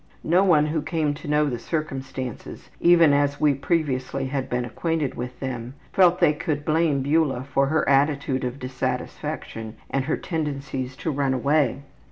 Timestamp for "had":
4.25-4.49